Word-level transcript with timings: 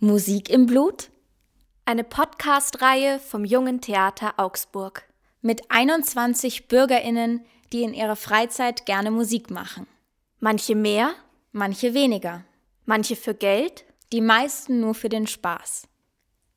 Musik 0.00 0.50
im 0.50 0.66
Blut? 0.66 1.08
Eine 1.86 2.04
Podcast-Reihe 2.04 3.18
vom 3.18 3.46
Jungen 3.46 3.80
Theater 3.80 4.34
Augsburg 4.36 5.04
mit 5.40 5.62
21 5.70 6.68
BürgerInnen, 6.68 7.46
die 7.72 7.82
in 7.82 7.94
ihrer 7.94 8.16
Freizeit 8.16 8.84
gerne 8.84 9.10
Musik 9.10 9.50
machen. 9.50 9.86
Manche 10.38 10.74
mehr, 10.74 11.14
manche 11.52 11.94
weniger. 11.94 12.44
Manche 12.84 13.16
für 13.16 13.32
Geld, 13.32 13.86
die 14.12 14.20
meisten 14.20 14.80
nur 14.80 14.94
für 14.94 15.08
den 15.08 15.26
Spaß. 15.26 15.88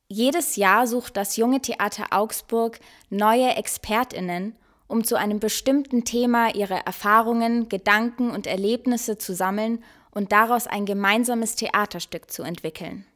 Jedes 0.08 0.56
Jahr 0.56 0.86
sucht 0.86 1.16
das 1.16 1.36
Junge 1.36 1.60
Theater 1.60 2.08
Augsburg 2.10 2.78
neue 3.08 3.56
ExpertInnen, 3.56 4.56
um 4.86 5.04
zu 5.04 5.16
einem 5.16 5.40
bestimmten 5.40 6.04
Thema 6.04 6.54
ihre 6.54 6.84
Erfahrungen, 6.84 7.68
Gedanken 7.68 8.30
und 8.30 8.46
Erlebnisse 8.46 9.16
zu 9.16 9.34
sammeln 9.34 9.82
und 10.10 10.32
daraus 10.32 10.66
ein 10.66 10.84
gemeinsames 10.84 11.56
Theaterstück 11.56 12.30
zu 12.30 12.42
entwickeln. 12.42 13.06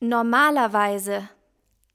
Normalerweise. 0.00 1.28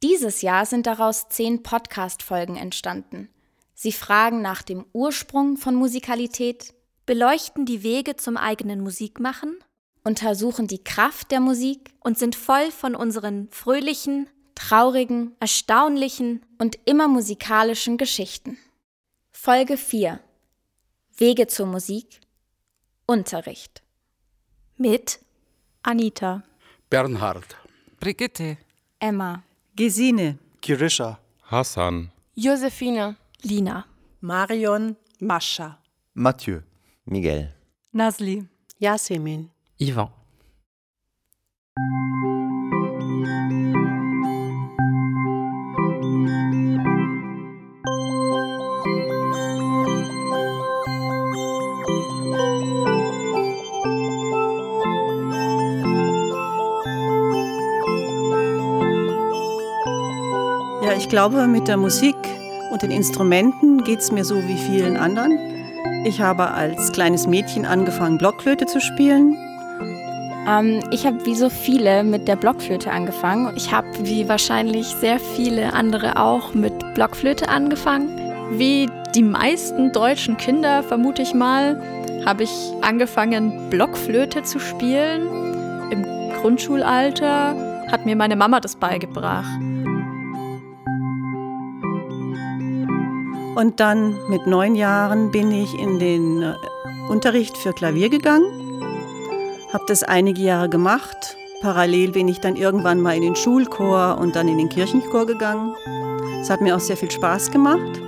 Dieses 0.02 0.42
Jahr 0.42 0.66
sind 0.66 0.88
daraus 0.88 1.30
zehn 1.30 1.62
Podcast-Folgen 1.62 2.56
entstanden. 2.56 3.30
Sie 3.76 3.92
fragen 3.92 4.42
nach 4.42 4.64
dem 4.64 4.86
Ursprung 4.94 5.58
von 5.58 5.76
Musikalität, 5.76 6.74
beleuchten 7.06 7.66
die 7.66 7.84
Wege 7.84 8.16
zum 8.16 8.38
eigenen 8.38 8.82
Musikmachen, 8.82 9.60
untersuchen 10.04 10.68
die 10.68 10.84
Kraft 10.84 11.32
der 11.32 11.40
Musik 11.40 11.94
und 12.00 12.18
sind 12.18 12.36
voll 12.36 12.72
von 12.72 12.96
unseren 12.96 13.50
fröhlichen, 13.52 14.28
traurigen, 14.56 15.36
erstaunlichen 15.40 16.46
und 16.58 16.80
immer 16.86 17.08
musikalischen 17.08 17.98
Geschichten. 17.98 18.58
Folge 19.32 19.78
4 19.78 20.20
Wege 21.18 21.46
zur 21.48 21.68
Musik. 21.68 22.20
Unterricht. 23.06 23.84
Mit 24.78 25.20
Anita. 25.84 26.44
Bernhard. 26.90 27.56
Brigitte, 28.00 28.58
Emma, 29.00 29.44
Gesine, 29.76 30.40
Kirisha, 30.60 31.20
Hassan, 31.44 32.12
Josephine, 32.34 33.16
Lina, 33.44 33.86
Marion, 34.22 34.96
Mascha, 35.20 35.78
Mathieu, 36.16 36.62
Miguel, 37.06 37.54
Nasli, 37.92 38.48
Yasemin, 38.80 39.52
Ivan. 39.82 40.10
Ja, 60.84 60.94
ich 60.96 61.10
glaube, 61.10 61.48
mit 61.48 61.68
der 61.68 61.78
Musik 61.78 62.16
und 62.72 62.84
den 62.84 62.92
Instrumenten 62.92 63.84
geht 63.84 64.00
es 64.00 64.12
mir 64.12 64.26
so 64.26 64.36
wie 64.36 64.58
vielen 64.58 64.96
anderen. 64.96 65.40
Ich 66.06 66.22
habe 66.22 66.52
als 66.52 66.92
kleines 66.92 67.26
Mädchen 67.26 67.66
angefangen, 67.66 68.20
Blockflöte 68.20 68.68
zu 68.68 68.80
spielen. 68.80 69.36
Ähm, 70.48 70.82
ich 70.92 71.06
habe 71.06 71.26
wie 71.26 71.36
so 71.36 71.50
viele 71.50 72.04
mit 72.04 72.28
der 72.28 72.36
Blockflöte 72.36 72.92
angefangen. 72.92 73.54
Ich 73.56 73.72
habe 73.72 73.88
wie 74.00 74.28
wahrscheinlich 74.28 74.88
sehr 74.88 75.20
viele 75.20 75.74
andere 75.74 76.18
auch 76.18 76.54
mit 76.54 76.74
Blockflöte 76.94 77.50
angefangen. 77.50 78.18
Wie 78.52 78.90
die 79.16 79.24
meisten 79.24 79.92
deutschen 79.92 80.38
Kinder, 80.38 80.84
vermute 80.84 81.22
ich 81.22 81.34
mal, 81.34 81.82
habe 82.26 82.44
ich 82.44 82.52
angefangen, 82.82 83.70
Blockflöte 83.70 84.44
zu 84.44 84.60
spielen. 84.60 85.28
Im 85.92 86.04
Grundschulalter 86.42 87.56
hat 87.92 88.06
mir 88.06 88.16
meine 88.16 88.36
Mama 88.36 88.60
das 88.60 88.76
beigebracht. 88.76 89.60
Und 93.56 93.80
dann 93.80 94.18
mit 94.30 94.48
neun 94.48 94.76
Jahren 94.76 95.32
bin 95.32 95.52
ich 95.52 95.78
in 95.78 96.00
den 96.00 96.42
äh, 96.42 96.54
Unterricht 97.10 97.58
für 97.58 97.74
Klavier 97.74 98.10
gegangen, 98.10 98.46
habe 99.74 99.86
das 99.88 100.04
einige 100.04 100.42
Jahre 100.42 100.70
gemacht. 100.70 101.38
Parallel 101.62 102.12
bin 102.12 102.28
ich 102.28 102.40
dann 102.40 102.56
irgendwann 102.56 103.00
mal 103.00 103.16
in 103.16 103.22
den 103.22 103.36
Schulchor 103.36 104.18
und 104.20 104.36
dann 104.36 104.48
in 104.48 104.58
den 104.58 104.70
Kirchenchor 104.70 105.26
gegangen. 105.26 105.76
Es 106.42 106.50
hat 106.50 106.62
mir 106.62 106.76
auch 106.76 106.80
sehr 106.80 106.98
viel 106.98 107.12
Spaß 107.12 107.52
gemacht. 107.52 108.02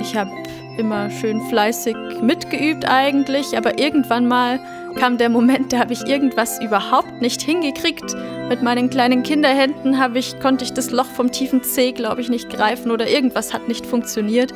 Ich 0.00 0.16
habe 0.16 0.30
immer 0.78 1.10
schön 1.10 1.42
fleißig 1.48 1.94
mitgeübt 2.22 2.88
eigentlich, 2.88 3.56
aber 3.56 3.78
irgendwann 3.78 4.26
mal 4.26 4.58
kam 4.96 5.18
der 5.18 5.28
Moment, 5.28 5.72
da 5.72 5.80
habe 5.80 5.92
ich 5.92 6.06
irgendwas 6.06 6.60
überhaupt 6.62 7.20
nicht 7.20 7.42
hingekriegt. 7.42 8.14
Mit 8.48 8.62
meinen 8.62 8.88
kleinen 8.88 9.22
Kinderhänden 9.22 9.96
ich, 10.14 10.40
konnte 10.40 10.64
ich 10.64 10.72
das 10.72 10.90
Loch 10.90 11.06
vom 11.06 11.30
tiefen 11.30 11.62
C, 11.62 11.92
glaube 11.92 12.22
ich, 12.22 12.30
nicht 12.30 12.48
greifen 12.48 12.90
oder 12.90 13.08
irgendwas 13.08 13.52
hat 13.52 13.68
nicht 13.68 13.84
funktioniert. 13.84 14.54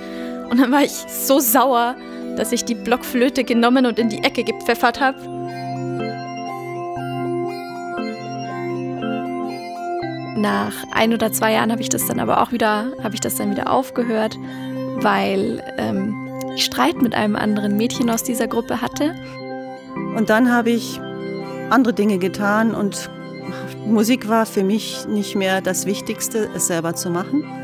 Und 0.52 0.58
dann 0.58 0.70
war 0.70 0.82
ich 0.82 0.92
so 0.92 1.40
sauer, 1.40 1.96
dass 2.36 2.52
ich 2.52 2.66
die 2.66 2.74
Blockflöte 2.74 3.42
genommen 3.42 3.86
und 3.86 3.98
in 3.98 4.10
die 4.10 4.22
Ecke 4.22 4.44
gepfeffert 4.44 5.00
habe. 5.00 5.18
Nach 10.36 10.74
ein 10.90 11.14
oder 11.14 11.32
zwei 11.32 11.54
Jahren 11.54 11.72
habe 11.72 11.80
ich 11.80 11.88
das 11.88 12.04
dann 12.06 12.20
aber 12.20 12.42
auch 12.42 12.52
wieder, 12.52 12.92
habe 13.02 13.14
ich 13.14 13.20
das 13.20 13.36
dann 13.36 13.50
wieder 13.50 13.72
aufgehört, 13.72 14.36
weil 14.96 15.64
ähm, 15.78 16.14
ich 16.54 16.66
Streit 16.66 17.00
mit 17.00 17.14
einem 17.14 17.34
anderen 17.34 17.78
Mädchen 17.78 18.10
aus 18.10 18.22
dieser 18.22 18.46
Gruppe 18.46 18.82
hatte. 18.82 19.14
Und 20.14 20.28
dann 20.28 20.52
habe 20.52 20.68
ich 20.68 21.00
andere 21.70 21.94
Dinge 21.94 22.18
getan 22.18 22.74
und 22.74 23.08
Musik 23.86 24.28
war 24.28 24.44
für 24.44 24.64
mich 24.64 25.06
nicht 25.08 25.34
mehr 25.34 25.62
das 25.62 25.86
Wichtigste, 25.86 26.50
es 26.54 26.66
selber 26.66 26.94
zu 26.94 27.08
machen. 27.08 27.61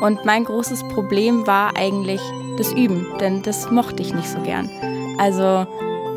Und 0.00 0.24
mein 0.24 0.44
großes 0.44 0.84
Problem 0.88 1.46
war 1.46 1.76
eigentlich 1.76 2.20
das 2.56 2.72
Üben, 2.72 3.06
denn 3.20 3.42
das 3.42 3.70
mochte 3.70 4.02
ich 4.02 4.14
nicht 4.14 4.28
so 4.28 4.40
gern. 4.40 4.68
Also 5.18 5.66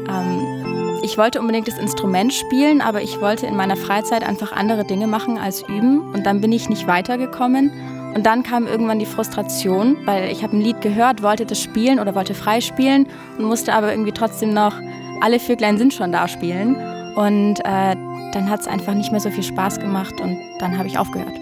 ähm, 0.10 1.00
ich 1.04 1.18
wollte 1.18 1.42
unbedingt 1.42 1.68
das 1.68 1.78
Instrument 1.78 2.34
spielen, 2.34 2.80
aber 2.82 3.02
ich 3.02 3.20
wollte 3.20 3.46
in 3.46 3.58
meiner 3.58 3.76
Freizeit 3.76 4.24
einfach 4.24 4.54
andere 4.54 4.86
Dinge 4.86 5.06
machen 5.06 5.38
als 5.38 5.62
üben. 5.62 6.14
Und 6.14 6.26
dann 6.26 6.40
bin 6.40 6.54
ich 6.54 6.70
nicht 6.70 6.88
weitergekommen. 6.88 7.72
Und 8.16 8.26
dann 8.26 8.44
kam 8.44 8.68
irgendwann 8.68 9.00
die 9.00 9.06
Frustration, 9.06 9.98
weil 10.06 10.32
ich 10.32 10.44
habe 10.44 10.56
ein 10.56 10.62
Lied 10.62 10.80
gehört, 10.82 11.22
wollte 11.22 11.46
das 11.46 11.60
spielen 11.60 12.00
oder 12.00 12.16
wollte 12.16 12.34
frei 12.36 12.62
spielen 12.62 13.08
und 13.38 13.46
musste 13.46 13.74
aber 13.74 13.92
irgendwie 13.92 14.12
trotzdem 14.12 14.54
noch 14.54 14.76
alle 15.20 15.40
Vöglein 15.40 15.78
sind 15.78 15.94
schon 15.94 16.12
da 16.12 16.28
spielen. 16.28 16.76
Und 17.16 17.60
äh, 17.60 17.96
dann 18.34 18.50
hat 18.50 18.62
es 18.62 18.68
einfach 18.68 18.94
nicht 18.94 19.12
mehr 19.12 19.22
so 19.22 19.30
viel 19.30 19.44
Spaß 19.44 19.80
gemacht 19.80 20.22
und 20.22 20.40
dann 20.60 20.78
habe 20.78 20.88
ich 20.88 20.98
aufgehört. 20.98 21.34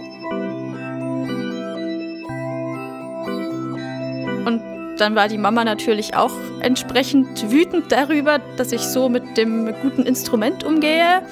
Dann 5.01 5.16
war 5.16 5.28
die 5.28 5.39
Mama 5.39 5.66
natürlich 5.66 6.16
auch 6.16 6.31
entsprechend 6.59 7.51
wütend 7.51 7.91
darüber, 7.91 8.39
dass 8.57 8.72
ich 8.72 8.81
so 8.81 9.09
mit 9.09 9.35
dem 9.35 9.73
guten 9.81 10.03
Instrument 10.03 10.63
umgehe. 10.63 11.23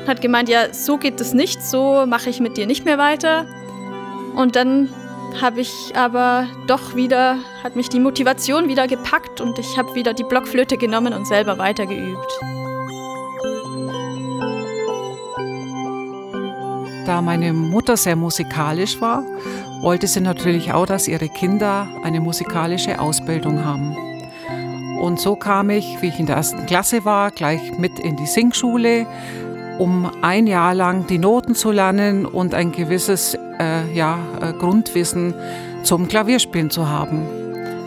Und 0.00 0.08
hat 0.08 0.22
gemeint, 0.22 0.48
ja, 0.48 0.72
so 0.72 0.96
geht 0.96 1.20
es 1.20 1.34
nicht, 1.34 1.62
so 1.62 2.06
mache 2.06 2.30
ich 2.30 2.40
mit 2.40 2.56
dir 2.56 2.66
nicht 2.66 2.86
mehr 2.86 2.96
weiter. 2.96 3.46
Und 4.34 4.56
dann 4.56 4.88
habe 5.40 5.60
ich 5.60 5.92
aber 5.94 6.46
doch 6.66 6.96
wieder, 6.96 7.36
hat 7.62 7.76
mich 7.76 7.90
die 7.90 8.00
Motivation 8.00 8.68
wieder 8.68 8.88
gepackt 8.88 9.40
und 9.40 9.58
ich 9.58 9.76
habe 9.76 9.94
wieder 9.94 10.14
die 10.14 10.24
Blockflöte 10.24 10.78
genommen 10.78 11.12
und 11.12 11.26
selber 11.26 11.58
weitergeübt. 11.58 12.59
Da 17.10 17.20
meine 17.20 17.52
Mutter 17.52 17.96
sehr 17.96 18.14
musikalisch 18.14 19.00
war, 19.00 19.24
wollte 19.80 20.06
sie 20.06 20.20
natürlich 20.20 20.72
auch, 20.72 20.86
dass 20.86 21.08
ihre 21.08 21.28
Kinder 21.28 21.88
eine 22.04 22.20
musikalische 22.20 23.00
Ausbildung 23.00 23.64
haben. 23.64 23.96
Und 25.00 25.18
so 25.18 25.34
kam 25.34 25.70
ich, 25.70 26.00
wie 26.00 26.06
ich 26.06 26.20
in 26.20 26.26
der 26.26 26.36
ersten 26.36 26.66
Klasse 26.66 27.04
war, 27.04 27.32
gleich 27.32 27.76
mit 27.78 27.98
in 27.98 28.14
die 28.14 28.26
Singschule, 28.26 29.08
um 29.80 30.08
ein 30.22 30.46
Jahr 30.46 30.72
lang 30.72 31.08
die 31.08 31.18
Noten 31.18 31.56
zu 31.56 31.72
lernen 31.72 32.26
und 32.26 32.54
ein 32.54 32.70
gewisses 32.70 33.36
äh, 33.58 33.92
ja, 33.92 34.16
äh, 34.40 34.52
Grundwissen 34.52 35.34
zum 35.82 36.06
Klavierspielen 36.06 36.70
zu 36.70 36.88
haben. 36.88 37.26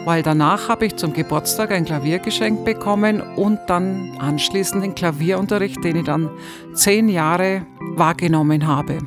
Weil 0.04 0.22
danach 0.22 0.68
habe 0.68 0.88
ich 0.88 0.98
zum 0.98 1.14
Geburtstag 1.14 1.72
ein 1.72 1.86
Klavier 1.86 2.20
geschenkt 2.20 2.66
bekommen 2.66 3.22
und 3.38 3.62
dann 3.68 4.18
anschließend 4.20 4.84
den 4.84 4.96
Klavierunterricht, 4.96 5.82
den 5.82 5.96
ich 5.96 6.04
dann 6.04 6.30
zehn 6.74 7.08
Jahre 7.08 7.66
wahrgenommen 7.96 8.68
habe. 8.68 9.00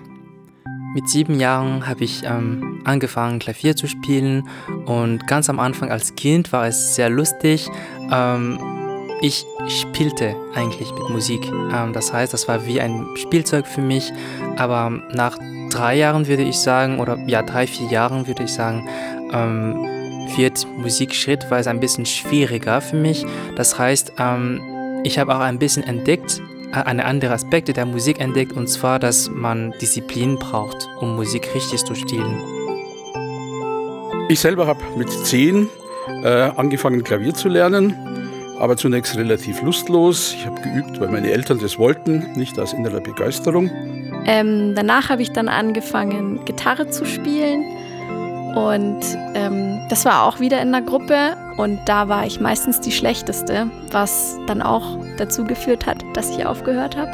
Mit 0.95 1.09
sieben 1.09 1.39
Jahren 1.39 1.87
habe 1.87 2.05
ich 2.05 2.23
ähm, 2.25 2.81
angefangen, 2.85 3.39
Klavier 3.39 3.77
zu 3.77 3.87
spielen 3.87 4.49
und 4.87 5.27
ganz 5.27 5.51
am 5.51 5.61
Anfang 5.61 5.91
als 5.91 6.15
Kind 6.15 6.53
war 6.53 6.67
es 6.67 6.95
sehr 6.95 7.11
lustig. 7.11 7.69
Ähm, 8.11 8.59
ich 9.21 9.45
spielte 9.69 10.35
eigentlich 10.55 10.91
mit 10.93 11.11
Musik. 11.11 11.45
Ähm, 11.73 11.93
das 11.93 12.13
heißt, 12.13 12.33
das 12.33 12.49
war 12.49 12.67
wie 12.67 12.81
ein 12.81 13.07
Spielzeug 13.17 13.67
für 13.67 13.81
mich. 13.81 14.13
Aber 14.57 14.91
nach 15.13 15.39
drei 15.71 15.97
Jahren 15.97 16.29
würde 16.29 16.43
ich 16.43 16.59
sagen, 16.59 16.99
oder 16.99 17.19
ja, 17.27 17.43
drei, 17.43 17.67
vier 17.67 17.89
Jahren 17.89 18.27
würde 18.27 18.45
ich 18.45 18.53
sagen, 18.53 18.89
ähm, 19.33 19.75
wird 20.37 20.67
Musik 20.77 21.15
schrittweise 21.15 21.71
ein 21.71 21.81
bisschen 21.81 22.07
schwieriger 22.07 22.81
für 22.81 22.97
mich. 22.97 23.25
Das 23.55 23.79
heißt, 23.79 24.13
ähm, 24.19 24.61
ich 25.05 25.19
habe 25.19 25.35
auch 25.35 25.41
ein 25.41 25.59
bisschen 25.59 25.85
entdeckt, 25.85 26.41
eine 26.85 27.05
andere 27.05 27.33
Aspekte 27.33 27.73
der 27.73 27.87
Musik 27.87 28.21
entdeckt, 28.21 28.53
und 28.53 28.69
zwar, 28.69 28.99
dass 28.99 29.31
man 29.31 29.73
Disziplin 29.81 30.39
braucht, 30.39 30.89
um 31.01 31.17
Musik 31.17 31.55
richtig 31.55 31.85
zu 31.85 31.95
spielen. 31.95 32.41
Ich 34.29 34.41
selber 34.41 34.67
habe 34.67 34.81
mit 34.97 35.11
zehn 35.11 35.69
äh, 36.25 36.29
angefangen, 36.29 37.05
Klavier 37.05 37.35
zu 37.35 37.49
lernen, 37.49 37.95
aber 38.59 38.77
zunächst 38.77 39.17
relativ 39.17 39.63
lustlos. 39.63 40.35
Ich 40.37 40.47
habe 40.47 40.61
geübt, 40.61 41.01
weil 41.01 41.09
meine 41.09 41.31
Eltern 41.31 41.59
das 41.61 41.79
wollten, 41.79 42.33
nicht 42.35 42.59
aus 42.59 42.73
innerer 42.73 43.01
Begeisterung. 43.01 43.71
Ähm, 44.27 44.75
danach 44.75 45.09
habe 45.09 45.23
ich 45.23 45.31
dann 45.31 45.49
angefangen, 45.49 46.45
Gitarre 46.45 46.91
zu 46.91 47.05
spielen. 47.05 47.76
Und 48.57 49.05
ähm, 49.35 49.83
das 49.91 50.07
war 50.07 50.25
auch 50.25 50.41
wieder 50.41 50.63
in 50.63 50.73
der 50.73 50.81
Gruppe 50.81 51.37
und 51.59 51.79
da 51.85 52.09
war 52.09 52.25
ich 52.25 52.41
meistens 52.41 52.81
die 52.81 52.91
schlechteste, 52.91 53.71
was 53.93 54.39
dann 54.47 54.63
auch 54.63 54.97
dazu 55.19 55.45
geführt 55.45 55.85
hat, 55.85 56.03
dass 56.15 56.31
ich 56.31 56.47
aufgehört 56.47 56.97
habe. 56.97 57.11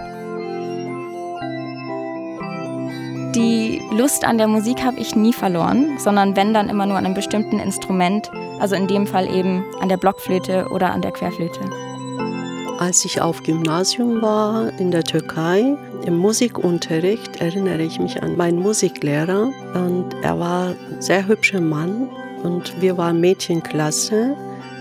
Die 3.34 3.82
Lust 3.90 4.24
an 4.24 4.38
der 4.38 4.46
Musik 4.46 4.84
habe 4.84 5.00
ich 5.00 5.16
nie 5.16 5.32
verloren, 5.32 5.98
sondern 5.98 6.36
wenn 6.36 6.54
dann 6.54 6.68
immer 6.68 6.86
nur 6.86 6.96
an 6.96 7.06
einem 7.06 7.14
bestimmten 7.14 7.58
Instrument, 7.58 8.30
also 8.60 8.76
in 8.76 8.86
dem 8.86 9.08
Fall 9.08 9.26
eben 9.26 9.64
an 9.80 9.88
der 9.88 9.96
Blockflöte 9.96 10.68
oder 10.70 10.92
an 10.92 11.02
der 11.02 11.10
Querflöte. 11.10 11.58
Als 12.78 13.04
ich 13.04 13.20
auf 13.20 13.42
Gymnasium 13.42 14.22
war 14.22 14.70
in 14.78 14.92
der 14.92 15.02
Türkei, 15.02 15.76
im 16.06 16.16
Musikunterricht 16.16 17.40
erinnere 17.40 17.82
ich 17.82 17.98
mich 17.98 18.22
an 18.22 18.36
meinen 18.36 18.58
Musiklehrer 18.58 19.50
und 19.74 20.06
er 20.22 20.38
war 20.38 20.68
ein 20.68 21.00
sehr 21.00 21.26
hübscher 21.26 21.60
Mann 21.60 22.08
und 22.42 22.80
wir 22.80 22.98
waren 22.98 23.20
Mädchenklasse. 23.20 24.36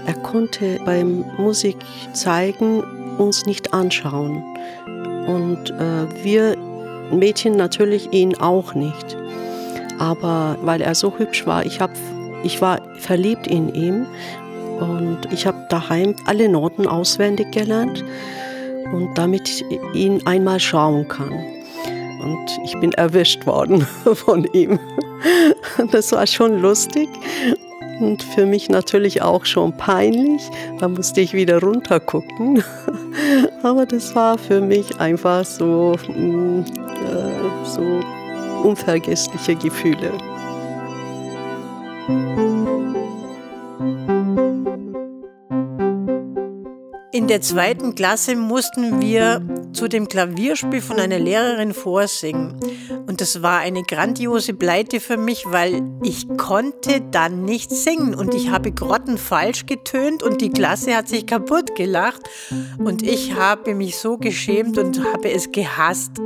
Er 0.06 0.13
konnte 0.15 0.79
beim 0.83 1.25
Musik 1.38 1.77
zeigen 2.13 2.83
uns 3.18 3.45
nicht 3.45 3.73
anschauen 3.73 4.44
und 5.27 5.69
äh, 5.71 6.23
wir 6.23 6.57
Mädchen 7.12 7.56
natürlich 7.56 8.12
ihn 8.12 8.35
auch 8.35 8.73
nicht. 8.73 9.18
Aber 10.00 10.57
weil 10.62 10.81
er 10.81 10.95
so 10.95 11.18
hübsch 11.18 11.45
war, 11.45 11.65
ich, 11.65 11.79
hab, 11.79 11.91
ich 12.44 12.62
war 12.62 12.81
verliebt 12.97 13.45
in 13.45 13.73
ihn 13.73 14.07
und 14.79 15.19
ich 15.31 15.45
habe 15.45 15.68
daheim 15.69 16.15
alle 16.25 16.50
Noten 16.50 16.88
auswendig 16.88 17.51
gelernt 17.51 18.03
und 18.91 19.17
damit 19.17 19.47
ich 19.47 19.65
ihn 19.93 20.25
einmal 20.25 20.59
schauen 20.59 21.07
kann. 21.07 21.31
Und 22.21 22.59
ich 22.63 22.77
bin 22.79 22.91
erwischt 22.93 23.45
worden 23.45 23.81
von 24.13 24.45
ihm. 24.53 24.79
Das 25.91 26.11
war 26.11 26.27
schon 26.27 26.59
lustig 26.59 27.09
und 28.01 28.23
für 28.23 28.45
mich 28.45 28.69
natürlich 28.69 29.21
auch 29.21 29.45
schon 29.45 29.75
peinlich. 29.77 30.41
Da 30.79 30.88
musste 30.88 31.21
ich 31.21 31.33
wieder 31.33 31.61
runter 31.61 31.99
gucken. 31.99 32.63
Aber 33.63 33.85
das 33.85 34.15
war 34.15 34.38
für 34.38 34.61
mich 34.61 34.99
einfach 34.99 35.45
so, 35.45 35.95
mm, 36.07 36.61
äh, 36.61 37.65
so 37.65 37.99
unvergessliche 38.63 39.55
Gefühle. 39.55 40.11
Der 47.31 47.39
zweiten 47.39 47.95
Klasse 47.95 48.36
mussten 48.36 49.00
wir 49.00 49.42
zu 49.72 49.88
dem 49.88 50.10
Klavierspiel 50.10 50.81
von 50.81 51.00
einer 51.00 51.18
Lehrerin 51.18 51.74
vorsingen. 51.74 52.60
Und 53.07 53.22
das 53.22 53.42
war 53.42 53.60
eine 53.60 53.83
grandiose 53.83 54.54
Pleite 54.54 55.00
für 55.00 55.16
mich, 55.16 55.45
weil 55.48 55.81
ich 56.04 56.28
konnte 56.36 57.00
dann 57.00 57.45
nicht 57.45 57.72
singen. 57.72 58.16
Und 58.16 58.33
ich 58.36 58.51
habe 58.51 58.74
grottenfalsch 58.74 59.66
getönt 59.66 60.24
und 60.24 60.42
die 60.42 60.50
Klasse 60.50 60.94
hat 60.94 61.07
sich 61.07 61.25
kaputt 61.25 61.74
gelacht. 61.74 62.19
Und 62.80 63.01
ich 63.01 63.33
habe 63.33 63.75
mich 63.75 63.95
so 63.95 64.18
geschämt 64.18 64.78
und 64.78 65.01
habe 65.13 65.31
es 65.31 65.54
gehasst. 65.54 66.18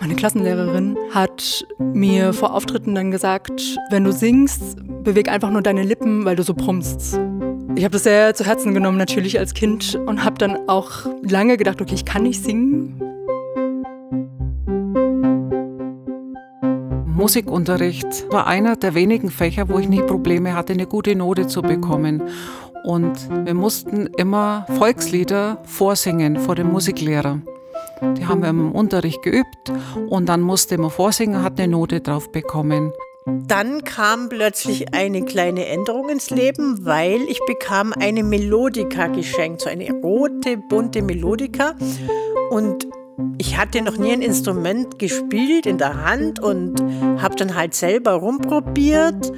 Meine 0.00 0.16
Klassenlehrerin 0.16 0.96
hat 1.10 1.66
mir 1.78 2.32
vor 2.32 2.54
Auftritten 2.54 2.94
dann 2.94 3.10
gesagt, 3.10 3.60
wenn 3.90 4.04
du 4.04 4.12
singst, 4.12 4.76
beweg 5.04 5.28
einfach 5.28 5.50
nur 5.50 5.60
deine 5.60 5.82
Lippen, 5.82 6.24
weil 6.24 6.36
du 6.36 6.42
so 6.42 6.54
brummst. 6.54 7.20
Ich 7.76 7.82
habe 7.82 7.92
das 7.92 8.04
sehr 8.04 8.34
zu 8.34 8.44
Herzen 8.44 8.72
genommen, 8.72 8.98
natürlich 8.98 9.38
als 9.38 9.52
Kind, 9.52 9.98
und 10.06 10.24
habe 10.24 10.38
dann 10.38 10.68
auch 10.68 11.06
lange 11.22 11.56
gedacht, 11.56 11.80
okay, 11.80 11.94
ich 11.94 12.04
kann 12.04 12.22
nicht 12.22 12.42
singen. 12.42 13.00
Musikunterricht 17.06 18.30
war 18.30 18.46
einer 18.46 18.76
der 18.76 18.94
wenigen 18.94 19.30
Fächer, 19.30 19.68
wo 19.68 19.78
ich 19.78 19.88
nie 19.88 20.02
Probleme 20.02 20.54
hatte, 20.54 20.72
eine 20.72 20.86
gute 20.86 21.16
Note 21.16 21.48
zu 21.48 21.62
bekommen. 21.62 22.22
Und 22.84 23.28
wir 23.44 23.54
mussten 23.54 24.06
immer 24.18 24.66
Volkslieder 24.78 25.58
vorsingen 25.64 26.38
vor 26.38 26.54
dem 26.54 26.70
Musiklehrer. 26.70 27.40
Die 28.16 28.26
haben 28.26 28.42
wir 28.42 28.50
im 28.50 28.72
Unterricht 28.72 29.22
geübt 29.22 29.72
und 30.08 30.28
dann 30.28 30.42
musste 30.42 30.78
man 30.78 30.90
vorsingen, 30.90 31.42
hat 31.42 31.58
eine 31.58 31.72
Note 31.72 32.00
drauf 32.00 32.30
bekommen. 32.30 32.92
Dann 33.26 33.84
kam 33.84 34.28
plötzlich 34.28 34.92
eine 34.92 35.24
kleine 35.24 35.66
Änderung 35.66 36.10
ins 36.10 36.28
Leben, 36.28 36.84
weil 36.84 37.22
ich 37.22 37.40
bekam 37.46 37.94
eine 37.98 38.22
Melodika 38.22 39.06
geschenkt, 39.06 39.62
so 39.62 39.70
eine 39.70 39.90
rote, 39.90 40.58
bunte 40.58 41.00
Melodika. 41.00 41.74
Und 42.50 42.86
ich 43.38 43.56
hatte 43.56 43.82
noch 43.82 43.96
nie 43.96 44.12
ein 44.12 44.22
Instrument 44.22 44.98
gespielt 44.98 45.66
in 45.66 45.78
der 45.78 46.04
Hand 46.04 46.40
und 46.40 46.82
habe 47.20 47.36
dann 47.36 47.54
halt 47.54 47.74
selber 47.74 48.12
rumprobiert 48.12 49.32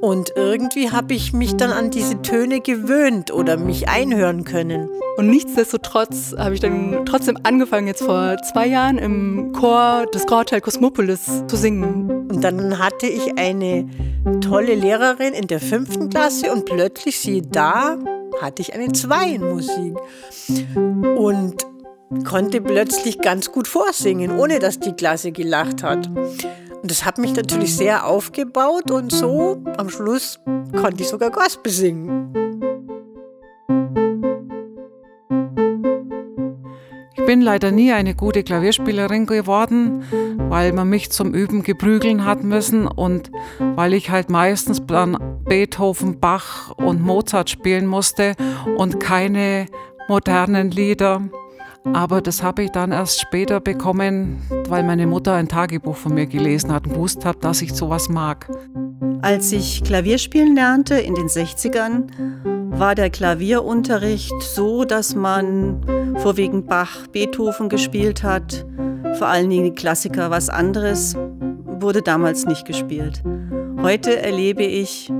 und 0.00 0.32
irgendwie 0.34 0.90
habe 0.90 1.12
ich 1.12 1.34
mich 1.34 1.56
dann 1.56 1.70
an 1.70 1.90
diese 1.90 2.22
Töne 2.22 2.60
gewöhnt 2.60 3.30
oder 3.30 3.58
mich 3.58 3.88
einhören 3.88 4.44
können. 4.44 4.88
Und 5.18 5.28
nichtsdestotrotz 5.28 6.34
habe 6.38 6.54
ich 6.54 6.60
dann 6.60 7.04
trotzdem 7.04 7.36
angefangen, 7.42 7.86
jetzt 7.86 8.02
vor 8.02 8.38
zwei 8.50 8.66
Jahren 8.66 8.96
im 8.96 9.52
Chor 9.52 10.06
des 10.14 10.24
Grauteil 10.24 10.62
Cosmopolis 10.62 11.44
zu 11.46 11.56
singen. 11.56 12.28
Und 12.30 12.42
dann 12.42 12.78
hatte 12.78 13.06
ich 13.06 13.38
eine 13.38 13.86
tolle 14.40 14.74
Lehrerin 14.74 15.34
in 15.34 15.46
der 15.46 15.60
fünften 15.60 16.08
Klasse 16.08 16.50
und 16.50 16.64
plötzlich, 16.64 17.18
siehe 17.18 17.42
da, 17.42 17.98
hatte 18.40 18.62
ich 18.62 18.72
eine 18.72 18.92
Zwei 18.92 19.32
in 19.32 19.46
Musik. 19.46 19.96
Und 21.18 21.66
konnte 22.24 22.60
plötzlich 22.60 23.20
ganz 23.20 23.52
gut 23.52 23.68
vorsingen, 23.68 24.38
ohne 24.38 24.58
dass 24.58 24.80
die 24.80 24.92
Klasse 24.92 25.32
gelacht 25.32 25.82
hat. 25.82 26.08
Und 26.08 26.90
das 26.90 27.04
hat 27.04 27.18
mich 27.18 27.34
natürlich 27.34 27.76
sehr 27.76 28.06
aufgebaut 28.06 28.90
und 28.90 29.12
so 29.12 29.62
am 29.76 29.88
Schluss 29.88 30.40
konnte 30.72 31.02
ich 31.02 31.08
sogar 31.08 31.30
Gospel 31.30 31.70
singen. 31.70 32.32
Ich 37.14 37.26
bin 37.26 37.42
leider 37.42 37.70
nie 37.70 37.92
eine 37.92 38.16
gute 38.16 38.42
Klavierspielerin 38.42 39.26
geworden, 39.26 40.02
weil 40.48 40.72
man 40.72 40.88
mich 40.88 41.12
zum 41.12 41.32
Üben 41.32 41.62
geprügeln 41.62 42.24
hat 42.24 42.42
müssen 42.42 42.88
und 42.88 43.30
weil 43.60 43.94
ich 43.94 44.10
halt 44.10 44.30
meistens 44.30 44.84
dann 44.84 45.16
Beethoven, 45.44 46.18
Bach 46.18 46.72
und 46.76 47.00
Mozart 47.00 47.50
spielen 47.50 47.86
musste 47.86 48.34
und 48.76 48.98
keine 48.98 49.66
modernen 50.08 50.72
Lieder. 50.72 51.22
Aber 51.84 52.20
das 52.20 52.42
habe 52.42 52.64
ich 52.64 52.70
dann 52.70 52.92
erst 52.92 53.20
später 53.20 53.60
bekommen, 53.60 54.42
weil 54.68 54.82
meine 54.82 55.06
Mutter 55.06 55.34
ein 55.34 55.48
Tagebuch 55.48 55.96
von 55.96 56.14
mir 56.14 56.26
gelesen 56.26 56.72
hat 56.72 56.86
und 56.86 56.94
gewusst 56.94 57.24
hat, 57.24 57.42
dass 57.42 57.62
ich 57.62 57.72
sowas 57.72 58.08
mag. 58.08 58.48
Als 59.22 59.52
ich 59.52 59.82
Klavierspielen 59.82 60.54
lernte 60.54 60.94
in 60.94 61.14
den 61.14 61.26
60ern, 61.26 62.08
war 62.70 62.94
der 62.94 63.10
Klavierunterricht 63.10 64.40
so, 64.40 64.84
dass 64.84 65.14
man 65.14 65.80
vorwiegend 66.18 66.66
Bach, 66.66 67.06
Beethoven 67.08 67.68
gespielt 67.68 68.22
hat. 68.22 68.64
Vor 69.14 69.26
allen 69.26 69.50
Dingen 69.50 69.64
die 69.64 69.74
Klassiker, 69.74 70.30
was 70.30 70.48
anderes 70.48 71.16
wurde 71.80 72.02
damals 72.02 72.46
nicht 72.46 72.66
gespielt. 72.66 73.22
Heute 73.82 74.20
erlebe 74.20 74.62
ich, 74.62 75.12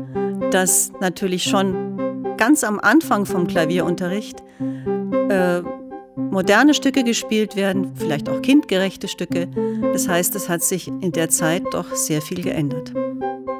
dass 0.50 0.92
natürlich 1.00 1.44
schon 1.44 2.36
ganz 2.36 2.64
am 2.64 2.78
Anfang 2.78 3.26
vom 3.26 3.46
Klavierunterricht 3.46 4.42
äh, 5.28 5.62
moderne 6.16 6.74
Stücke 6.74 7.04
gespielt 7.04 7.56
werden, 7.56 7.92
vielleicht 7.94 8.28
auch 8.28 8.42
kindgerechte 8.42 9.08
Stücke. 9.08 9.48
Das 9.92 10.08
heißt, 10.08 10.34
es 10.34 10.48
hat 10.48 10.62
sich 10.62 10.88
in 10.88 11.12
der 11.12 11.28
Zeit 11.30 11.62
doch 11.72 11.94
sehr 11.94 12.22
viel 12.22 12.42
geändert. 12.42 12.92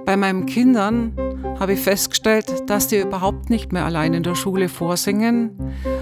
Bei 0.04 0.16
meinen 0.16 0.46
Kindern 0.46 1.12
habe 1.58 1.74
ich 1.74 1.80
festgestellt, 1.80 2.46
dass 2.66 2.88
die 2.88 3.00
überhaupt 3.00 3.50
nicht 3.50 3.72
mehr 3.72 3.84
allein 3.84 4.14
in 4.14 4.22
der 4.22 4.34
Schule 4.34 4.68
vorsingen 4.68 5.56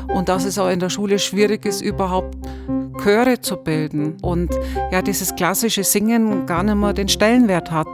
und 0.08 0.28
dass 0.28 0.44
es 0.44 0.58
auch 0.58 0.70
in 0.70 0.80
der 0.80 0.88
Schule 0.88 1.18
schwierig 1.18 1.66
ist, 1.66 1.80
überhaupt 1.80 2.36
Chöre 3.02 3.40
zu 3.40 3.56
bilden 3.56 4.16
und 4.22 4.50
ja, 4.90 5.02
dieses 5.02 5.34
klassische 5.34 5.84
Singen 5.84 6.46
gar 6.46 6.62
nicht 6.62 6.76
mehr 6.76 6.92
den 6.92 7.08
Stellenwert 7.08 7.70
hat. 7.70 7.86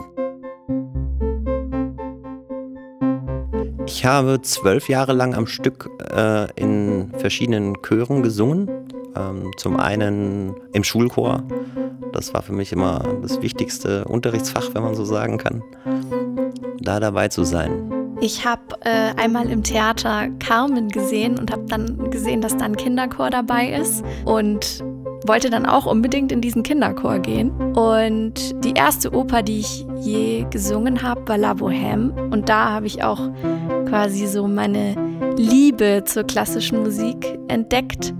Ich 3.96 4.04
habe 4.04 4.42
zwölf 4.42 4.88
Jahre 4.88 5.12
lang 5.12 5.36
am 5.36 5.46
Stück 5.46 5.88
äh, 6.12 6.52
in 6.60 7.12
verschiedenen 7.16 7.80
Chören 7.80 8.24
gesungen. 8.24 8.68
Ähm, 9.14 9.52
zum 9.56 9.78
einen 9.78 10.52
im 10.72 10.82
Schulchor. 10.82 11.44
Das 12.12 12.34
war 12.34 12.42
für 12.42 12.52
mich 12.52 12.72
immer 12.72 13.04
das 13.22 13.40
wichtigste 13.40 14.04
Unterrichtsfach, 14.06 14.74
wenn 14.74 14.82
man 14.82 14.96
so 14.96 15.04
sagen 15.04 15.38
kann, 15.38 15.62
da 16.80 16.98
dabei 16.98 17.28
zu 17.28 17.44
sein. 17.44 17.92
Ich 18.20 18.44
habe 18.44 18.62
äh, 18.80 19.14
einmal 19.16 19.48
im 19.48 19.62
Theater 19.62 20.28
Carmen 20.40 20.88
gesehen 20.88 21.38
und 21.38 21.52
habe 21.52 21.66
dann 21.66 22.10
gesehen, 22.10 22.40
dass 22.40 22.56
da 22.56 22.64
ein 22.64 22.76
Kinderchor 22.76 23.30
dabei 23.30 23.68
ist 23.68 24.02
und 24.24 24.82
wollte 25.26 25.50
dann 25.50 25.66
auch 25.66 25.86
unbedingt 25.86 26.32
in 26.32 26.40
diesen 26.40 26.62
Kinderchor 26.62 27.18
gehen. 27.18 27.50
Und 27.74 28.64
die 28.64 28.74
erste 28.74 29.12
Oper, 29.12 29.42
die 29.42 29.60
ich 29.60 29.86
je 30.00 30.46
gesungen 30.50 31.02
habe, 31.02 31.26
war 31.26 31.38
La 31.38 31.52
Bohème. 31.52 32.10
Und 32.30 32.48
da 32.48 32.70
habe 32.70 32.86
ich 32.86 33.02
auch 33.02 33.20
quasi 33.88 34.26
so 34.26 34.46
meine 34.46 34.94
Liebe 35.36 36.02
zur 36.04 36.24
klassischen 36.24 36.82
Musik 36.82 37.38
entdeckt 37.48 38.14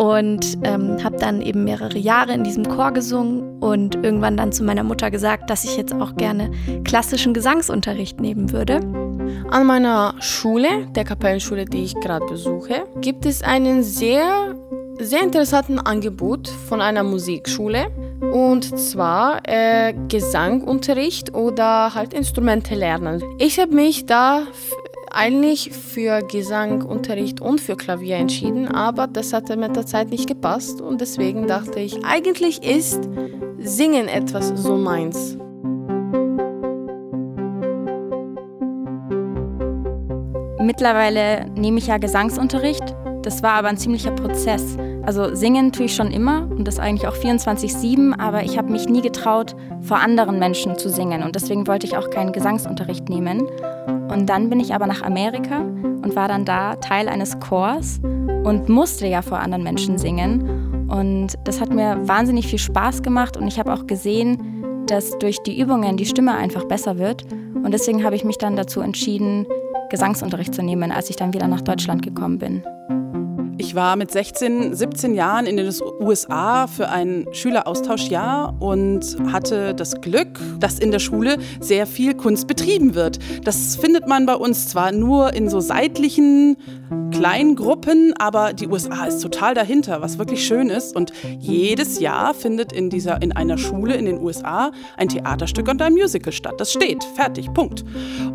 und 0.00 0.56
ähm, 0.64 0.96
habe 1.04 1.16
dann 1.18 1.42
eben 1.42 1.64
mehrere 1.64 1.98
Jahre 1.98 2.32
in 2.32 2.42
diesem 2.42 2.66
Chor 2.66 2.90
gesungen 2.92 3.58
und 3.60 3.96
irgendwann 3.96 4.34
dann 4.34 4.50
zu 4.50 4.64
meiner 4.64 4.82
Mutter 4.82 5.10
gesagt, 5.10 5.50
dass 5.50 5.64
ich 5.64 5.76
jetzt 5.76 5.92
auch 5.92 6.16
gerne 6.16 6.50
klassischen 6.84 7.34
Gesangsunterricht 7.34 8.18
nehmen 8.18 8.50
würde. 8.50 8.80
An 9.50 9.66
meiner 9.66 10.14
Schule, 10.20 10.86
der 10.96 11.04
Kapellenschule, 11.04 11.66
die 11.66 11.84
ich 11.84 11.94
gerade 11.96 12.24
besuche, 12.24 12.84
gibt 13.02 13.26
es 13.26 13.42
einen 13.42 13.82
sehr, 13.82 14.54
sehr 15.00 15.22
interessanten 15.22 15.78
Angebot 15.78 16.48
von 16.48 16.80
einer 16.80 17.02
Musikschule. 17.02 17.90
Und 18.32 18.78
zwar 18.78 19.40
äh, 19.44 19.94
Gesangunterricht 20.08 21.34
oder 21.34 21.94
halt 21.94 22.14
Instrumente 22.14 22.74
lernen. 22.74 23.22
Ich 23.38 23.58
habe 23.58 23.74
mich 23.74 24.06
da 24.06 24.42
eigentlich 25.10 25.72
für 25.72 26.20
Gesangunterricht 26.20 27.40
und 27.40 27.60
für 27.60 27.76
Klavier 27.76 28.16
entschieden, 28.16 28.68
aber 28.68 29.06
das 29.06 29.32
hatte 29.32 29.56
mit 29.56 29.74
der 29.74 29.84
Zeit 29.84 30.10
nicht 30.10 30.28
gepasst 30.28 30.80
und 30.80 31.00
deswegen 31.00 31.48
dachte 31.48 31.80
ich, 31.80 32.04
eigentlich 32.04 32.62
ist 32.62 33.08
Singen 33.58 34.06
etwas 34.06 34.48
so 34.48 34.76
meins. 34.76 35.36
Mittlerweile 40.62 41.50
nehme 41.56 41.78
ich 41.78 41.88
ja 41.88 41.98
Gesangsunterricht. 41.98 42.94
Das 43.22 43.42
war 43.42 43.54
aber 43.54 43.68
ein 43.68 43.76
ziemlicher 43.76 44.12
Prozess. 44.12 44.76
Also 45.02 45.34
singen 45.34 45.72
tue 45.72 45.86
ich 45.86 45.94
schon 45.94 46.10
immer 46.10 46.46
und 46.50 46.68
das 46.68 46.78
eigentlich 46.78 47.08
auch 47.08 47.16
24/7, 47.16 48.12
aber 48.14 48.42
ich 48.42 48.58
habe 48.58 48.70
mich 48.70 48.88
nie 48.88 49.00
getraut, 49.00 49.56
vor 49.80 49.98
anderen 49.98 50.38
Menschen 50.38 50.76
zu 50.76 50.88
singen 50.88 51.22
und 51.22 51.34
deswegen 51.34 51.66
wollte 51.66 51.86
ich 51.86 51.96
auch 51.96 52.10
keinen 52.10 52.32
Gesangsunterricht 52.32 53.08
nehmen. 53.08 53.48
Und 54.10 54.26
dann 54.28 54.50
bin 54.50 54.60
ich 54.60 54.74
aber 54.74 54.86
nach 54.86 55.02
Amerika 55.02 55.60
und 55.60 56.14
war 56.16 56.28
dann 56.28 56.44
da 56.44 56.76
Teil 56.76 57.08
eines 57.08 57.38
Chors 57.40 58.00
und 58.44 58.68
musste 58.68 59.06
ja 59.06 59.22
vor 59.22 59.38
anderen 59.38 59.62
Menschen 59.62 59.98
singen. 59.98 60.88
Und 60.88 61.34
das 61.44 61.60
hat 61.60 61.72
mir 61.72 61.96
wahnsinnig 62.06 62.46
viel 62.46 62.58
Spaß 62.58 63.02
gemacht 63.02 63.36
und 63.36 63.46
ich 63.46 63.58
habe 63.58 63.72
auch 63.72 63.86
gesehen, 63.86 64.84
dass 64.86 65.16
durch 65.18 65.38
die 65.42 65.58
Übungen 65.58 65.96
die 65.96 66.06
Stimme 66.06 66.34
einfach 66.34 66.64
besser 66.64 66.98
wird. 66.98 67.24
Und 67.32 67.72
deswegen 67.72 68.04
habe 68.04 68.16
ich 68.16 68.24
mich 68.24 68.38
dann 68.38 68.56
dazu 68.56 68.80
entschieden, 68.80 69.46
Gesangsunterricht 69.88 70.54
zu 70.54 70.62
nehmen, 70.62 70.90
als 70.90 71.10
ich 71.10 71.16
dann 71.16 71.32
wieder 71.32 71.48
nach 71.48 71.60
Deutschland 71.60 72.02
gekommen 72.02 72.38
bin. 72.38 72.64
Ich 73.60 73.74
war 73.74 73.96
mit 73.96 74.10
16, 74.10 74.74
17 74.74 75.12
Jahren 75.12 75.44
in 75.44 75.58
den 75.58 75.70
USA 76.00 76.66
für 76.66 76.88
ein 76.88 77.26
Schüleraustauschjahr 77.30 78.56
und 78.58 79.18
hatte 79.30 79.74
das 79.74 80.00
Glück, 80.00 80.40
dass 80.58 80.78
in 80.78 80.90
der 80.90 80.98
Schule 80.98 81.36
sehr 81.60 81.86
viel 81.86 82.14
Kunst 82.14 82.46
betrieben 82.46 82.94
wird. 82.94 83.18
Das 83.44 83.76
findet 83.76 84.06
man 84.08 84.24
bei 84.24 84.34
uns 84.34 84.68
zwar 84.68 84.92
nur 84.92 85.34
in 85.34 85.50
so 85.50 85.60
seitlichen 85.60 86.56
kleinen 87.10 87.54
Gruppen, 87.54 88.14
aber 88.18 88.54
die 88.54 88.66
USA 88.66 89.04
ist 89.04 89.20
total 89.20 89.54
dahinter, 89.54 90.00
was 90.00 90.18
wirklich 90.18 90.46
schön 90.46 90.70
ist. 90.70 90.96
Und 90.96 91.12
jedes 91.38 92.00
Jahr 92.00 92.32
findet 92.32 92.72
in, 92.72 92.88
dieser, 92.88 93.20
in 93.20 93.32
einer 93.32 93.58
Schule 93.58 93.94
in 93.94 94.06
den 94.06 94.20
USA 94.20 94.72
ein 94.96 95.08
Theaterstück 95.08 95.68
und 95.68 95.82
ein 95.82 95.92
Musical 95.92 96.32
statt. 96.32 96.54
Das 96.58 96.72
steht, 96.72 97.04
fertig, 97.14 97.52
Punkt. 97.52 97.84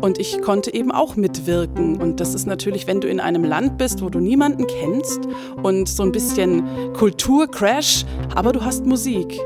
Und 0.00 0.18
ich 0.18 0.40
konnte 0.40 0.72
eben 0.72 0.92
auch 0.92 1.16
mitwirken. 1.16 2.00
Und 2.00 2.20
das 2.20 2.34
ist 2.34 2.46
natürlich, 2.46 2.86
wenn 2.86 3.00
du 3.00 3.08
in 3.08 3.18
einem 3.18 3.42
Land 3.44 3.76
bist, 3.76 4.02
wo 4.02 4.08
du 4.08 4.20
niemanden 4.20 4.66
kennst, 4.66 5.15
hast 5.16 5.28
und 5.62 5.88
so 5.88 6.02
ein 6.02 6.12
bisschen 6.12 6.92
Kulturcrash, 6.94 8.04
aber 8.34 8.52
du 8.52 8.64
hast 8.64 8.84
Musik. 8.86 9.38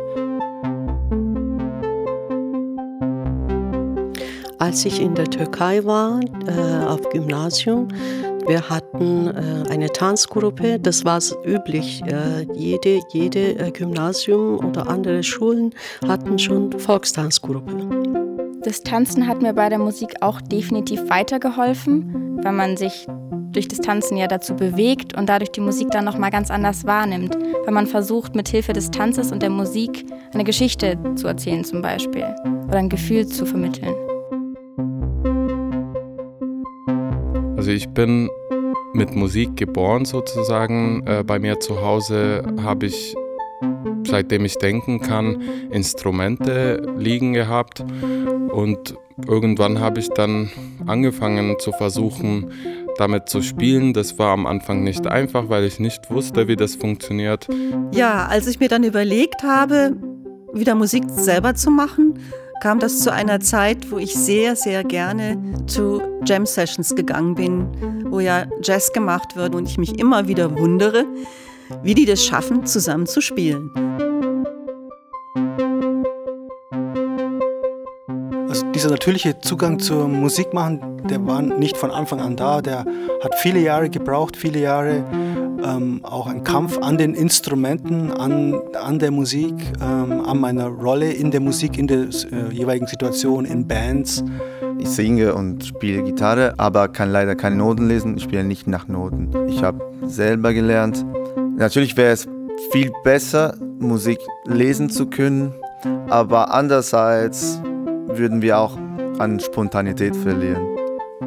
Als 4.58 4.84
ich 4.84 5.00
in 5.00 5.14
der 5.14 5.24
Türkei 5.24 5.84
war, 5.84 6.20
äh, 6.46 6.84
auf 6.86 7.08
Gymnasium, 7.10 7.88
wir 8.46 8.68
hatten 8.68 9.28
äh, 9.28 9.70
eine 9.70 9.88
Tanzgruppe, 9.88 10.78
das 10.78 11.04
war 11.04 11.20
üblich. 11.44 12.02
Äh, 12.06 12.46
jede 12.54 13.00
jede 13.10 13.58
äh, 13.58 13.70
Gymnasium 13.70 14.64
oder 14.64 14.88
andere 14.88 15.22
Schulen 15.22 15.74
hatten 16.06 16.38
schon 16.38 16.72
Volkstanzgruppe. 16.72 17.72
Das 18.62 18.82
Tanzen 18.82 19.26
hat 19.26 19.40
mir 19.40 19.54
bei 19.54 19.70
der 19.70 19.78
Musik 19.78 20.16
auch 20.20 20.40
definitiv 20.40 21.08
weitergeholfen, 21.08 22.38
weil 22.42 22.52
man 22.52 22.76
sich 22.76 23.06
durch 23.52 23.68
das 23.68 23.78
Tanzen 23.78 24.16
ja 24.16 24.26
dazu 24.26 24.54
bewegt 24.54 25.16
und 25.16 25.28
dadurch 25.28 25.50
die 25.50 25.60
Musik 25.60 25.88
dann 25.90 26.04
nochmal 26.04 26.30
ganz 26.30 26.50
anders 26.50 26.84
wahrnimmt, 26.84 27.36
weil 27.64 27.74
man 27.74 27.86
versucht, 27.86 28.34
mit 28.34 28.48
Hilfe 28.48 28.72
des 28.72 28.90
Tanzes 28.90 29.32
und 29.32 29.42
der 29.42 29.50
Musik 29.50 30.04
eine 30.32 30.44
Geschichte 30.44 30.98
zu 31.16 31.26
erzählen 31.26 31.64
zum 31.64 31.82
Beispiel 31.82 32.26
oder 32.68 32.78
ein 32.78 32.88
Gefühl 32.88 33.26
zu 33.26 33.46
vermitteln. 33.46 33.94
Also 37.56 37.70
ich 37.70 37.88
bin 37.90 38.30
mit 38.94 39.14
Musik 39.14 39.56
geboren 39.56 40.04
sozusagen. 40.04 41.06
Äh, 41.06 41.24
bei 41.24 41.38
mir 41.38 41.60
zu 41.60 41.82
Hause 41.82 42.42
habe 42.62 42.86
ich 42.86 43.14
seitdem 44.04 44.44
ich 44.44 44.56
denken 44.56 45.00
kann, 45.00 45.42
Instrumente 45.70 46.82
liegen 46.96 47.32
gehabt. 47.32 47.84
Und 48.50 48.94
irgendwann 49.26 49.80
habe 49.80 50.00
ich 50.00 50.08
dann 50.08 50.50
angefangen 50.86 51.58
zu 51.58 51.72
versuchen, 51.72 52.52
damit 53.00 53.28
zu 53.28 53.42
spielen. 53.42 53.92
Das 53.92 54.18
war 54.18 54.32
am 54.32 54.46
Anfang 54.46 54.84
nicht 54.84 55.06
einfach, 55.06 55.48
weil 55.48 55.64
ich 55.64 55.80
nicht 55.80 56.10
wusste, 56.10 56.46
wie 56.48 56.56
das 56.56 56.76
funktioniert. 56.76 57.48
Ja, 57.92 58.26
als 58.26 58.46
ich 58.46 58.60
mir 58.60 58.68
dann 58.68 58.84
überlegt 58.84 59.42
habe, 59.42 59.96
wieder 60.52 60.74
Musik 60.74 61.04
selber 61.08 61.54
zu 61.54 61.70
machen, 61.70 62.18
kam 62.60 62.78
das 62.78 63.00
zu 63.00 63.12
einer 63.12 63.40
Zeit, 63.40 63.90
wo 63.90 63.98
ich 63.98 64.14
sehr, 64.14 64.54
sehr 64.54 64.84
gerne 64.84 65.38
zu 65.66 66.02
Jam 66.26 66.44
Sessions 66.44 66.94
gegangen 66.94 67.34
bin, 67.34 68.10
wo 68.10 68.20
ja 68.20 68.44
Jazz 68.62 68.92
gemacht 68.92 69.34
wird 69.34 69.54
und 69.54 69.66
ich 69.66 69.78
mich 69.78 69.98
immer 69.98 70.28
wieder 70.28 70.58
wundere, 70.58 71.06
wie 71.82 71.94
die 71.94 72.04
das 72.04 72.24
schaffen, 72.24 72.66
zusammen 72.66 73.06
zu 73.06 73.22
spielen. 73.22 73.70
Also 78.50 78.66
dieser 78.72 78.90
natürliche 78.90 79.38
Zugang 79.38 79.78
zur 79.78 80.08
Musik 80.08 80.52
machen, 80.52 80.80
der 81.08 81.24
war 81.24 81.40
nicht 81.40 81.76
von 81.76 81.90
Anfang 81.90 82.20
an 82.20 82.36
da. 82.36 82.60
Der 82.60 82.84
hat 83.22 83.34
viele 83.40 83.60
Jahre 83.60 83.88
gebraucht, 83.88 84.36
viele 84.36 84.58
Jahre 84.58 85.04
ähm, 85.64 86.00
auch 86.02 86.26
ein 86.26 86.42
Kampf 86.42 86.76
an 86.78 86.98
den 86.98 87.14
Instrumenten, 87.14 88.10
an, 88.10 88.60
an 88.74 88.98
der 88.98 89.12
Musik, 89.12 89.54
ähm, 89.80 90.20
an 90.26 90.40
meiner 90.40 90.66
Rolle 90.66 91.12
in 91.12 91.30
der 91.30 91.40
Musik, 91.40 91.78
in 91.78 91.86
der 91.86 92.08
äh, 92.08 92.52
jeweiligen 92.52 92.88
Situation, 92.88 93.44
in 93.44 93.68
Bands. 93.68 94.24
Ich 94.78 94.88
singe 94.88 95.34
und 95.34 95.64
spiele 95.64 96.02
Gitarre, 96.02 96.54
aber 96.58 96.88
kann 96.88 97.10
leider 97.10 97.36
keine 97.36 97.56
Noten 97.56 97.86
lesen. 97.86 98.16
Ich 98.16 98.24
spiele 98.24 98.42
nicht 98.42 98.66
nach 98.66 98.88
Noten. 98.88 99.30
Ich 99.48 99.62
habe 99.62 99.80
selber 100.06 100.52
gelernt, 100.52 101.06
Natürlich 101.60 101.94
wäre 101.98 102.12
es 102.12 102.26
viel 102.72 102.90
besser, 103.04 103.54
Musik 103.78 104.18
lesen 104.46 104.88
zu 104.88 105.04
können, 105.08 105.52
aber 106.08 106.54
andererseits 106.54 107.60
würden 108.14 108.42
wir 108.42 108.58
auch 108.58 108.76
an 109.18 109.40
Spontanität 109.40 110.16
verlieren, 110.16 110.66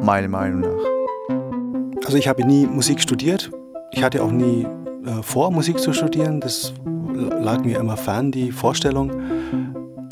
meiner 0.02 0.28
Meinung 0.28 0.60
nach. 0.60 2.04
Also 2.04 2.16
ich 2.16 2.28
habe 2.28 2.44
nie 2.44 2.66
Musik 2.66 3.00
studiert. 3.00 3.50
Ich 3.92 4.02
hatte 4.02 4.22
auch 4.22 4.32
nie 4.32 4.66
äh, 5.06 5.22
vor, 5.22 5.50
Musik 5.50 5.78
zu 5.78 5.92
studieren. 5.92 6.40
Das 6.40 6.72
lag 7.14 7.64
mir 7.64 7.78
immer 7.78 7.96
fern, 7.96 8.30
die 8.30 8.52
Vorstellung. 8.52 9.12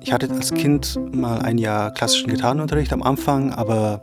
Ich 0.02 0.12
hatte 0.12 0.28
als 0.30 0.52
Kind 0.52 0.98
mal 1.14 1.40
ein 1.40 1.58
Jahr 1.58 1.92
klassischen 1.92 2.30
Gitarrenunterricht 2.30 2.92
am 2.92 3.02
Anfang, 3.02 3.52
aber 3.52 4.02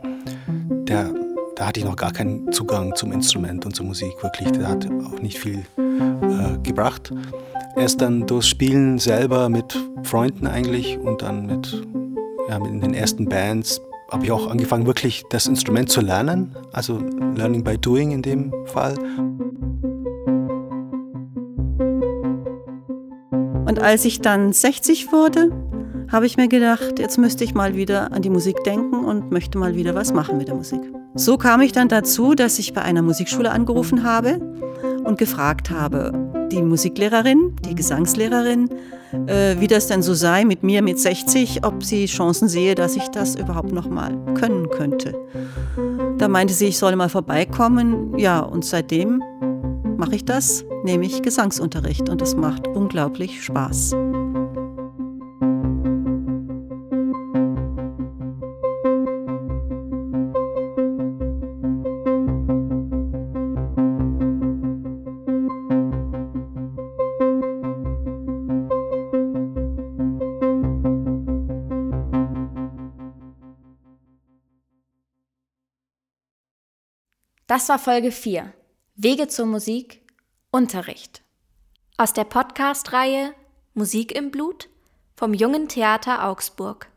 der, 0.88 1.10
da 1.56 1.66
hatte 1.66 1.80
ich 1.80 1.86
noch 1.86 1.96
gar 1.96 2.12
keinen 2.12 2.50
Zugang 2.52 2.94
zum 2.94 3.12
Instrument 3.12 3.66
und 3.66 3.76
zur 3.76 3.86
Musik. 3.86 4.12
Wirklich, 4.22 4.50
der 4.52 4.68
hat 4.68 4.86
auch 4.86 5.20
nicht 5.20 5.38
viel 5.38 5.62
äh, 5.76 6.58
gebracht. 6.62 7.12
Erst 7.76 8.00
dann 8.00 8.26
durchs 8.26 8.48
Spielen 8.48 8.98
selber 8.98 9.48
mit 9.48 9.78
Freunden 10.02 10.46
eigentlich 10.46 10.98
und 10.98 11.22
dann 11.22 11.46
mit, 11.46 11.86
ja, 12.50 12.58
mit 12.58 12.82
den 12.82 12.94
ersten 12.94 13.26
Bands 13.26 13.80
habe 14.10 14.24
ich 14.24 14.32
auch 14.32 14.50
angefangen, 14.50 14.84
wirklich 14.84 15.22
das 15.30 15.46
Instrument 15.46 15.88
zu 15.88 16.00
lernen. 16.00 16.56
Also 16.72 16.98
Learning 17.36 17.62
by 17.62 17.78
Doing 17.78 18.10
in 18.10 18.22
dem 18.22 18.52
Fall. 18.66 18.98
Und 23.66 23.78
als 23.78 24.04
ich 24.04 24.20
dann 24.20 24.52
60 24.52 25.12
wurde, 25.12 25.52
habe 26.10 26.26
ich 26.26 26.36
mir 26.36 26.48
gedacht, 26.48 26.98
jetzt 26.98 27.18
müsste 27.18 27.44
ich 27.44 27.54
mal 27.54 27.76
wieder 27.76 28.12
an 28.12 28.22
die 28.22 28.30
Musik 28.30 28.64
denken 28.64 29.04
und 29.04 29.30
möchte 29.30 29.56
mal 29.56 29.76
wieder 29.76 29.94
was 29.94 30.12
machen 30.12 30.36
mit 30.36 30.48
der 30.48 30.56
Musik. 30.56 30.80
So 31.14 31.38
kam 31.38 31.60
ich 31.60 31.70
dann 31.70 31.88
dazu, 31.88 32.34
dass 32.34 32.58
ich 32.58 32.72
bei 32.72 32.82
einer 32.82 33.02
Musikschule 33.02 33.52
angerufen 33.52 34.02
habe 34.02 34.40
und 35.04 35.18
gefragt 35.18 35.70
habe, 35.70 36.12
die 36.50 36.62
Musiklehrerin, 36.62 37.54
die 37.64 37.76
Gesangslehrerin, 37.76 38.68
äh, 39.26 39.56
wie 39.58 39.66
das 39.66 39.86
denn 39.86 40.02
so 40.02 40.14
sei 40.14 40.44
mit 40.44 40.62
mir 40.62 40.82
mit 40.82 40.98
60, 40.98 41.64
ob 41.64 41.84
sie 41.84 42.06
Chancen 42.06 42.48
sehe, 42.48 42.74
dass 42.74 42.96
ich 42.96 43.08
das 43.08 43.34
überhaupt 43.34 43.72
noch 43.72 43.88
mal 43.88 44.16
können 44.34 44.68
könnte. 44.70 45.14
Da 46.18 46.28
meinte 46.28 46.54
sie, 46.54 46.66
ich 46.66 46.78
solle 46.78 46.96
mal 46.96 47.08
vorbeikommen. 47.08 48.18
Ja, 48.18 48.40
und 48.40 48.64
seitdem 48.64 49.22
mache 49.96 50.16
ich 50.16 50.24
das, 50.24 50.64
nehme 50.84 51.06
ich 51.06 51.22
Gesangsunterricht 51.22 52.08
und 52.08 52.22
es 52.22 52.34
macht 52.34 52.68
unglaublich 52.68 53.42
Spaß. 53.44 53.94
Das 77.50 77.68
war 77.68 77.78
Folge 77.80 78.12
4. 78.12 78.54
Wege 78.94 79.26
zur 79.26 79.44
Musik, 79.44 80.06
Unterricht. 80.52 81.22
Aus 81.96 82.12
der 82.12 82.22
Podcast-Reihe 82.22 83.34
Musik 83.74 84.12
im 84.12 84.30
Blut 84.30 84.68
vom 85.16 85.34
Jungen 85.34 85.66
Theater 85.66 86.28
Augsburg. 86.28 86.92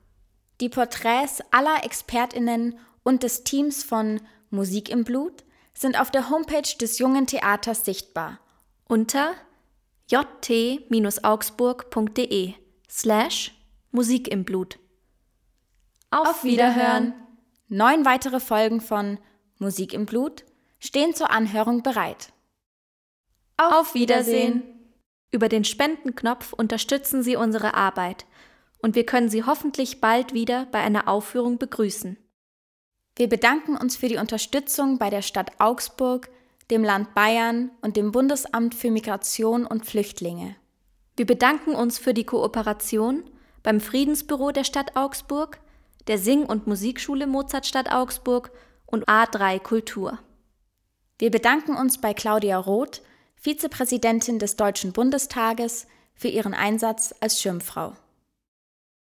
Die 0.62 0.70
Porträts 0.70 1.42
aller 1.50 1.84
ExpertInnen 1.84 2.78
und 3.02 3.24
des 3.24 3.44
Teams 3.44 3.84
von 3.84 4.22
Musik 4.52 4.90
im 4.90 5.04
Blut 5.04 5.44
sind 5.74 6.00
auf 6.00 6.12
der 6.12 6.30
Homepage 6.30 6.78
des 6.80 7.00
Jungen 7.00 7.26
Theaters 7.26 7.84
sichtbar 7.84 8.40
unter 8.88 9.34
jt-augsburg.de 10.12 12.54
slash 12.88 13.56
Musik 13.90 14.28
im 14.28 14.44
Blut. 14.44 14.78
Auf 16.12 16.44
Wiederhören! 16.44 17.16
Neun 17.70 18.06
weitere 18.06 18.40
Folgen 18.40 18.82
von 18.82 19.18
Musik 19.64 19.94
im 19.94 20.06
Blut 20.06 20.46
stehen 20.80 21.16
zur 21.16 21.32
Anhörung 21.32 21.82
bereit. 21.82 22.32
Auf 23.58 23.96
Wiedersehen! 23.96 24.64
Über 25.32 25.50
den 25.50 25.64
Spendenknopf 25.64 26.54
unterstützen 26.54 27.24
Sie 27.24 27.36
unsere 27.36 27.74
Arbeit 27.74 28.28
und 28.84 28.96
wir 28.96 29.06
können 29.06 29.30
Sie 29.30 29.44
hoffentlich 29.44 30.00
bald 30.00 30.34
wieder 30.34 30.68
bei 30.68 30.80
einer 30.80 31.08
Aufführung 31.08 31.58
begrüßen. 31.58 32.18
Wir 33.16 33.30
bedanken 33.30 33.78
uns 33.78 33.96
für 33.96 34.10
die 34.10 34.18
Unterstützung 34.18 35.00
bei 35.00 35.10
der 35.10 35.22
Stadt 35.22 35.52
Augsburg, 35.60 36.30
dem 36.70 36.84
Land 36.84 37.14
Bayern 37.16 37.72
und 37.82 37.96
dem 37.96 38.12
Bundesamt 38.12 38.76
für 38.76 38.92
Migration 38.92 39.66
und 39.66 39.86
Flüchtlinge. 39.86 40.56
Wir 41.16 41.26
bedanken 41.26 41.76
uns 41.76 41.98
für 41.98 42.14
die 42.14 42.26
Kooperation 42.26 43.24
beim 43.62 43.80
Friedensbüro 43.80 44.52
der 44.52 44.64
Stadt 44.64 44.96
Augsburg, 44.96 45.60
der 46.08 46.18
Sing- 46.18 46.46
und 46.46 46.68
Musikschule 46.68 47.28
Mozartstadt 47.28 47.92
Augsburg 47.92 48.52
und 48.86 49.08
A3 49.08 49.60
Kultur. 49.60 50.20
Wir 51.20 51.32
bedanken 51.32 51.76
uns 51.76 52.00
bei 52.02 52.14
Claudia 52.14 52.58
Roth, 52.58 53.02
Vizepräsidentin 53.36 54.40
des 54.40 54.56
Deutschen 54.56 54.94
Bundestages, 54.94 55.88
für 56.16 56.28
ihren 56.28 56.54
Einsatz 56.54 57.14
als 57.20 57.42
Schirmfrau. 57.42 57.96